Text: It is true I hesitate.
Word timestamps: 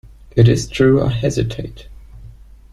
It 0.35 0.47
is 0.49 0.67
true 0.67 1.03
I 1.05 1.09
hesitate. 1.11 1.85